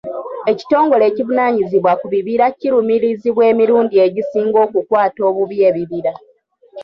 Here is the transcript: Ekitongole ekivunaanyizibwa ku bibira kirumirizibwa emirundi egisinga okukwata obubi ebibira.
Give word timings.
Ekitongole 0.51 1.03
ekivunaanyizibwa 1.07 1.91
ku 1.99 2.05
bibira 2.13 2.45
kirumirizibwa 2.59 3.43
emirundi 3.51 3.95
egisinga 4.05 4.57
okukwata 4.65 5.19
obubi 5.29 5.57
ebibira. 5.69 6.13